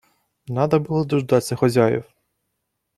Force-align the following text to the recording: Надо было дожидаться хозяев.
Надо 0.47 0.79
было 0.79 1.05
дожидаться 1.05 1.55
хозяев. 1.55 2.05